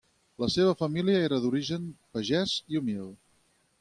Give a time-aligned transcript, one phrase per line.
[0.43, 1.85] La seva família era d'origen
[2.17, 3.05] pagès i humil.